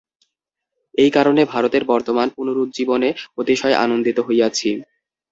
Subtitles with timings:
[0.95, 3.09] এই কারণে ভারতের বর্তমান পুনরুজ্জীবনে
[3.37, 4.69] অতিশয় আনন্দিত হইয়াছি।